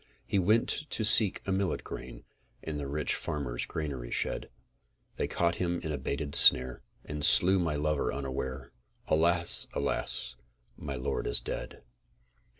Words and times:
He 0.25 0.39
went 0.39 0.67
to 0.89 1.05
seek 1.05 1.47
a 1.47 1.51
millet 1.51 1.83
grain 1.83 2.23
In 2.63 2.79
the 2.79 2.87
rich 2.87 3.13
farmer's 3.13 3.67
granary 3.67 4.09
shed; 4.09 4.49
They 5.17 5.27
caught 5.27 5.57
him 5.57 5.79
in 5.81 5.91
a 5.91 5.99
baited 5.99 6.33
snare, 6.33 6.81
And 7.05 7.23
slew 7.23 7.59
my 7.59 7.75
lover 7.75 8.11
unaware: 8.11 8.71
Alas! 9.05 9.67
alas! 9.73 10.37
my 10.75 10.95
lord 10.95 11.27
is 11.27 11.39
dead. 11.39 11.83